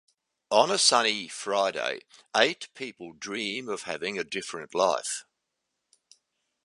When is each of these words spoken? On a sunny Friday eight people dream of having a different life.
On 0.49 0.71
a 0.71 0.79
sunny 0.79 1.27
Friday 1.27 1.99
eight 2.35 2.69
people 2.73 3.13
dream 3.13 3.69
of 3.69 3.83
having 3.83 4.17
a 4.17 4.23
different 4.23 4.73
life. 4.73 5.25